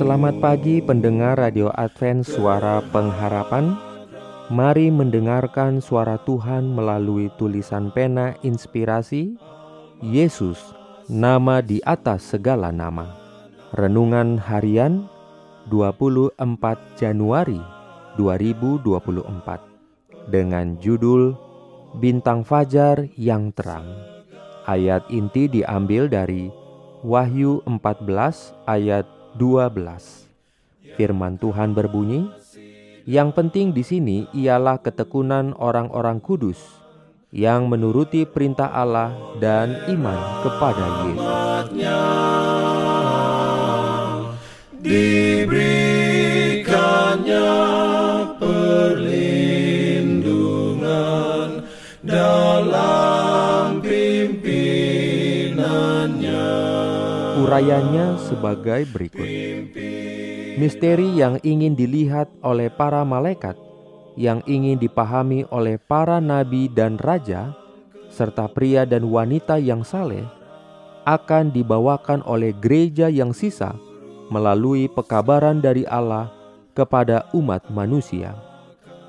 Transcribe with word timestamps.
Selamat 0.00 0.40
pagi 0.40 0.80
pendengar 0.80 1.36
Radio 1.36 1.68
Advent 1.76 2.24
Suara 2.24 2.80
Pengharapan 2.88 3.76
Mari 4.48 4.88
mendengarkan 4.88 5.84
suara 5.84 6.16
Tuhan 6.24 6.72
melalui 6.72 7.28
tulisan 7.36 7.92
pena 7.92 8.32
inspirasi 8.40 9.36
Yesus 10.00 10.56
nama 11.04 11.60
di 11.60 11.84
atas 11.84 12.32
segala 12.32 12.72
nama. 12.72 13.12
Renungan 13.76 14.40
harian 14.40 15.04
24 15.68 16.32
Januari 16.96 17.60
2024 18.16 20.32
dengan 20.32 20.80
judul 20.80 21.36
Bintang 22.00 22.40
Fajar 22.40 23.04
yang 23.20 23.52
Terang. 23.52 23.84
Ayat 24.64 25.04
inti 25.12 25.44
diambil 25.44 26.08
dari 26.08 26.48
Wahyu 27.04 27.60
14 27.68 28.56
ayat 28.64 29.19
12. 29.38 30.26
Firman 30.98 31.38
Tuhan 31.38 31.76
berbunyi, 31.76 32.30
"Yang 33.06 33.28
penting 33.36 33.70
di 33.70 33.82
sini 33.86 34.16
ialah 34.34 34.82
ketekunan 34.82 35.54
orang-orang 35.58 36.18
kudus." 36.18 36.80
yang 37.30 37.70
menuruti 37.70 38.26
perintah 38.26 38.74
Allah 38.74 39.14
dan 39.38 39.86
iman 39.86 40.18
kepada 40.42 40.86
Yesus. 41.06 41.22
Dalam 52.00 52.89
Urayanya 57.50 58.14
sebagai 58.30 58.86
berikut. 58.94 59.26
Misteri 60.54 61.18
yang 61.18 61.34
ingin 61.42 61.74
dilihat 61.74 62.30
oleh 62.46 62.70
para 62.70 63.02
malaikat 63.02 63.58
yang 64.14 64.38
ingin 64.46 64.78
dipahami 64.78 65.42
oleh 65.50 65.74
para 65.74 66.22
nabi 66.22 66.70
dan 66.70 66.94
raja, 67.02 67.50
serta 68.06 68.46
pria 68.46 68.86
dan 68.86 69.10
wanita 69.10 69.58
yang 69.58 69.82
saleh, 69.82 70.22
akan 71.02 71.50
dibawakan 71.50 72.22
oleh 72.22 72.54
gereja 72.54 73.10
yang 73.10 73.34
sisa 73.34 73.74
melalui 74.30 74.86
pekabaran 74.86 75.58
dari 75.58 75.82
Allah 75.90 76.30
kepada 76.78 77.26
umat 77.34 77.66
manusia. 77.66 78.30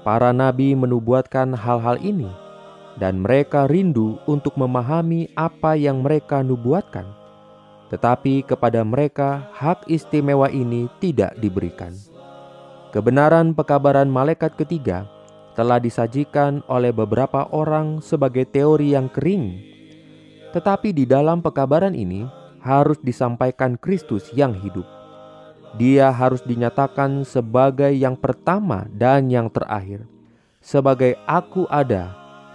Para 0.02 0.33
nabi 0.33 0.73
menubuatkan 0.73 1.53
hal-hal 1.53 2.02
ini, 2.02 2.33
dan 2.98 3.22
mereka 3.22 3.70
rindu 3.70 4.17
untuk 4.26 4.58
memahami 4.58 5.30
apa 5.38 5.78
yang 5.78 6.02
mereka 6.02 6.42
nubuatkan, 6.42 7.20
tetapi 7.92 8.47
kepada 8.47 8.88
mereka 8.88 9.52
hak 9.52 9.84
istimewa 9.92 10.47
ini 10.47 10.88
tidak 11.03 11.36
diberikan. 11.44 11.92
Kebenaran 12.95 13.52
pekabaran 13.52 14.08
malaikat 14.08 14.56
ketiga 14.56 15.11
telah 15.59 15.75
disajikan 15.83 16.64
oleh 16.72 16.95
beberapa 16.95 17.52
orang 17.52 18.00
sebagai 18.00 18.48
teori 18.48 18.95
yang 18.95 19.11
kering. 19.11 19.59
Tetapi 20.56 20.95
di 20.95 21.03
dalam 21.03 21.44
pekabaran 21.44 21.92
ini 21.92 22.23
harus 22.64 22.95
disampaikan 23.04 23.76
Kristus 23.76 24.32
yang 24.32 24.55
hidup. 24.55 24.87
Dia 25.76 26.11
harus 26.11 26.43
dinyatakan 26.43 27.23
sebagai 27.23 27.92
yang 27.92 28.16
pertama 28.16 28.87
dan 28.92 29.32
yang 29.32 29.48
terakhir. 29.52 30.04
Sebagai 30.60 31.16
aku 31.27 31.67
ada, 31.71 32.11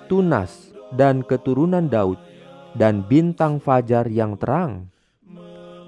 tunas 0.09 0.73
dan 0.93 1.25
keturunan 1.25 1.89
Daud 1.89 2.21
dan 2.77 3.05
bintang 3.05 3.57
fajar 3.57 4.05
yang 4.09 4.37
terang. 4.37 4.93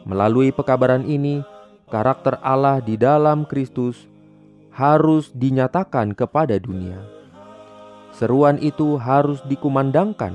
Melalui 0.08 0.48
pekabaran 0.56 1.04
ini, 1.04 1.44
karakter 1.92 2.40
Allah 2.40 2.80
di 2.80 2.96
dalam 2.96 3.44
Kristus 3.44 4.08
harus 4.72 5.28
dinyatakan 5.36 6.16
kepada 6.16 6.56
dunia. 6.56 6.96
Seruan 8.16 8.56
itu 8.56 8.96
harus 8.96 9.44
dikumandangkan. 9.44 10.32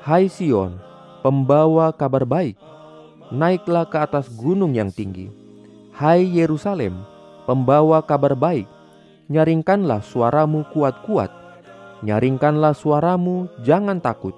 Hai 0.00 0.32
Sion, 0.32 0.80
pembawa 1.20 1.92
kabar 1.92 2.24
baik, 2.24 2.56
naiklah 3.28 3.84
ke 3.84 4.00
atas 4.00 4.32
gunung 4.32 4.72
yang 4.72 4.88
tinggi. 4.88 5.28
Hai 5.92 6.24
Yerusalem, 6.24 7.04
pembawa 7.44 8.00
kabar 8.00 8.32
baik, 8.32 8.64
nyaringkanlah 9.28 10.00
suaramu 10.00 10.64
kuat-kuat. 10.72 11.28
Nyaringkanlah 12.00 12.72
suaramu, 12.72 13.52
jangan 13.60 14.00
takut. 14.00 14.32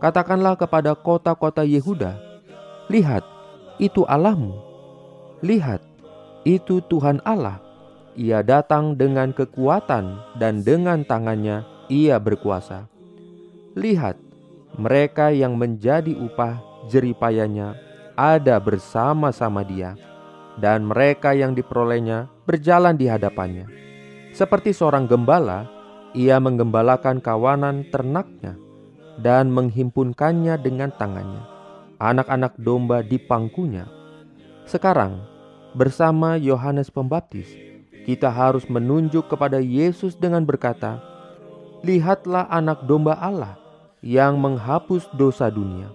Katakanlah 0.00 0.56
kepada 0.56 0.96
kota-kota 0.96 1.68
Yehuda, 1.68 2.16
lihat, 2.88 3.33
itu 3.78 4.06
Allahmu. 4.06 4.54
Lihat, 5.44 5.82
itu 6.44 6.80
Tuhan 6.88 7.20
Allah 7.24 7.64
ia 8.14 8.46
datang 8.46 8.94
dengan 8.94 9.34
kekuatan 9.34 10.38
dan 10.38 10.62
dengan 10.62 11.02
tangannya 11.02 11.66
ia 11.90 12.16
berkuasa. 12.22 12.86
Lihat, 13.74 14.14
mereka 14.78 15.34
yang 15.34 15.58
menjadi 15.58 16.14
upah 16.14 16.62
jeripayanya 16.86 17.74
ada 18.14 18.62
bersama-sama 18.62 19.66
dia, 19.66 19.98
dan 20.62 20.86
mereka 20.86 21.34
yang 21.34 21.58
diperolehnya 21.58 22.30
berjalan 22.46 22.94
di 22.94 23.10
hadapannya. 23.10 23.66
Seperti 24.30 24.70
seorang 24.70 25.10
gembala, 25.10 25.66
ia 26.14 26.38
menggembalakan 26.38 27.18
kawanan 27.18 27.90
ternaknya 27.90 28.54
dan 29.18 29.50
menghimpunkannya 29.50 30.54
dengan 30.62 30.94
tangannya. 30.94 31.53
Anak-anak 32.04 32.60
domba 32.60 33.00
di 33.00 33.16
pangkunya. 33.16 33.88
Sekarang, 34.68 35.24
bersama 35.72 36.36
Yohanes 36.36 36.92
Pembaptis, 36.92 37.48
kita 38.04 38.28
harus 38.28 38.68
menunjuk 38.68 39.24
kepada 39.24 39.56
Yesus 39.56 40.12
dengan 40.12 40.44
berkata, 40.44 41.00
"Lihatlah 41.80 42.44
Anak 42.52 42.84
Domba 42.84 43.16
Allah 43.16 43.56
yang 44.04 44.36
menghapus 44.36 45.08
dosa 45.16 45.48
dunia." 45.48 45.88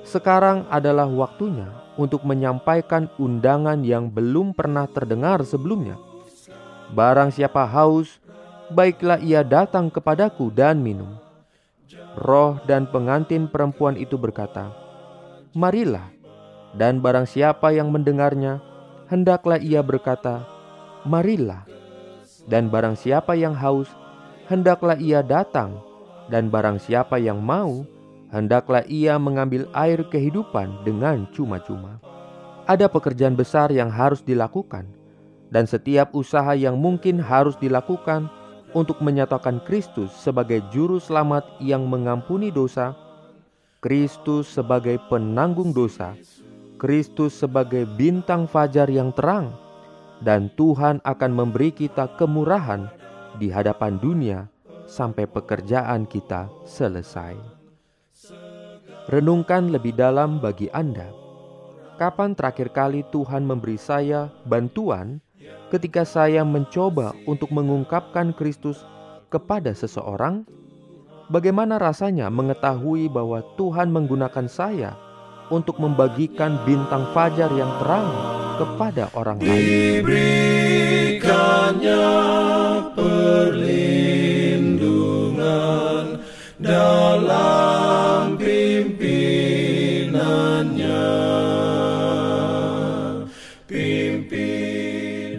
Sekarang 0.00 0.64
adalah 0.72 1.04
waktunya 1.04 1.68
untuk 2.00 2.24
menyampaikan 2.24 3.12
undangan 3.20 3.84
yang 3.84 4.08
belum 4.08 4.56
pernah 4.56 4.88
terdengar 4.88 5.44
sebelumnya. 5.44 6.00
Barang 6.88 7.28
siapa 7.28 7.68
haus, 7.68 8.16
baiklah 8.72 9.20
ia 9.20 9.44
datang 9.44 9.92
kepadaku 9.92 10.48
dan 10.48 10.80
minum. 10.80 11.20
Roh 12.16 12.56
dan 12.64 12.88
pengantin 12.88 13.44
perempuan 13.44 14.00
itu 14.00 14.16
berkata, 14.16 14.81
"Marilah." 15.52 16.08
Dan 16.72 17.04
barang 17.04 17.28
siapa 17.28 17.68
yang 17.76 17.92
mendengarnya, 17.92 18.64
hendaklah 19.12 19.60
ia 19.60 19.84
berkata, 19.84 20.48
marilah. 21.04 21.68
Dan 22.48 22.72
barang 22.72 22.96
siapa 22.96 23.36
yang 23.36 23.52
haus, 23.52 23.92
hendaklah 24.48 24.96
ia 24.96 25.20
datang. 25.20 25.78
Dan 26.32 26.48
barang 26.48 26.80
siapa 26.80 27.20
yang 27.20 27.44
mau, 27.44 27.84
hendaklah 28.32 28.82
ia 28.88 29.20
mengambil 29.20 29.68
air 29.76 30.00
kehidupan 30.08 30.80
dengan 30.86 31.28
cuma-cuma. 31.36 32.00
Ada 32.64 32.88
pekerjaan 32.88 33.36
besar 33.36 33.68
yang 33.68 33.92
harus 33.92 34.24
dilakukan, 34.24 34.88
dan 35.52 35.68
setiap 35.68 36.16
usaha 36.16 36.56
yang 36.56 36.80
mungkin 36.80 37.20
harus 37.20 37.58
dilakukan 37.60 38.32
untuk 38.72 39.04
menyatakan 39.04 39.60
Kristus 39.68 40.08
sebagai 40.16 40.64
Juru 40.72 40.96
Selamat 40.96 41.44
yang 41.60 41.84
mengampuni 41.84 42.48
dosa, 42.48 42.96
Kristus 43.82 44.46
sebagai 44.46 44.94
penanggung 45.10 45.74
dosa, 45.74 46.14
Kristus 46.78 47.34
sebagai 47.34 47.82
bintang 47.82 48.46
fajar 48.46 48.86
yang 48.86 49.10
terang, 49.10 49.58
dan 50.22 50.54
Tuhan 50.54 51.02
akan 51.02 51.32
memberi 51.34 51.74
kita 51.74 52.14
kemurahan 52.14 52.86
di 53.42 53.50
hadapan 53.50 53.98
dunia 53.98 54.46
sampai 54.86 55.26
pekerjaan 55.26 56.06
kita 56.06 56.46
selesai. 56.62 57.34
Renungkan 59.10 59.74
lebih 59.74 59.98
dalam 59.98 60.38
bagi 60.38 60.70
Anda. 60.70 61.10
Kapan 61.98 62.38
terakhir 62.38 62.70
kali 62.70 63.02
Tuhan 63.10 63.42
memberi 63.42 63.82
saya 63.82 64.30
bantuan 64.46 65.18
ketika 65.74 66.06
saya 66.06 66.46
mencoba 66.46 67.18
untuk 67.26 67.50
mengungkapkan 67.50 68.30
Kristus 68.30 68.78
kepada 69.26 69.74
seseorang? 69.74 70.61
Bagaimana 71.32 71.80
rasanya 71.80 72.28
mengetahui 72.28 73.08
bahwa 73.08 73.40
Tuhan 73.56 73.88
menggunakan 73.88 74.52
saya 74.52 74.92
untuk 75.48 75.80
membagikan 75.80 76.60
bintang 76.68 77.08
fajar 77.16 77.48
yang 77.56 77.72
terang 77.80 78.04
kepada 78.60 79.08
orang 79.16 79.40
lain? 79.40 80.04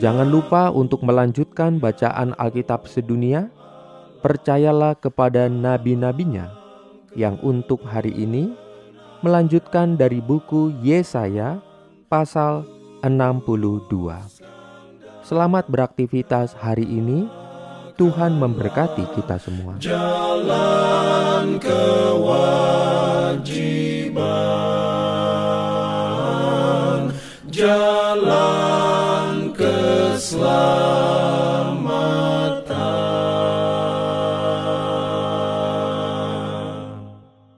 Jangan 0.01 0.28
lupa 0.28 0.74
untuk 0.74 1.06
melanjutkan 1.06 1.78
bacaan 1.78 2.34
Alkitab 2.42 2.89
sedunia 2.89 3.54
percayalah 4.24 4.96
kepada 4.96 5.52
nabi-nabinya 5.52 6.48
yang 7.12 7.36
untuk 7.44 7.84
hari 7.84 8.16
ini 8.16 8.56
melanjutkan 9.20 10.00
dari 10.00 10.24
buku 10.24 10.72
Yesaya 10.80 11.60
pasal 12.08 12.64
62. 13.04 13.92
Selamat 15.28 15.68
beraktivitas 15.68 16.56
hari 16.56 16.88
ini. 16.88 17.28
Tuhan 17.94 18.42
memberkati 18.42 19.06
kita 19.14 19.38
semua. 19.38 19.78
Jalan 19.78 21.62
kewajiban, 21.62 22.34
jalan 27.54 29.54
keselamatan. 29.54 30.73